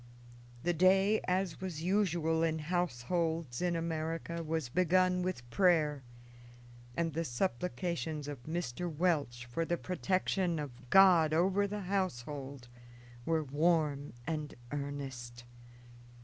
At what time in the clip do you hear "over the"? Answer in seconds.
11.35-11.81